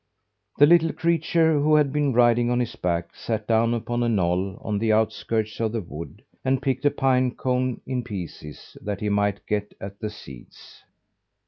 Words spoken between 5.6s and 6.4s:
the wood